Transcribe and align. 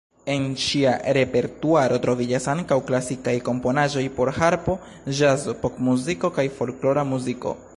En 0.33 0.45
ŝia 0.61 0.91
repertuaro 1.17 1.99
troviĝas 2.05 2.47
ankaŭ 2.55 2.77
klasikaj 2.87 3.35
komponaĵoj 3.49 4.05
por 4.19 4.33
harpo, 4.39 4.79
ĵazo, 5.21 5.55
popmuziko 5.67 6.33
kaj 6.39 6.47
folklora 6.63 7.07
muziko. 7.13 7.55